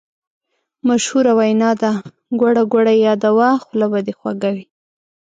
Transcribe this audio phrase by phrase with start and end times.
[0.87, 1.91] مشهوره وینا ده:
[2.39, 4.65] ګوړه ګوړه یاده وه خوله به دې خوږه وي.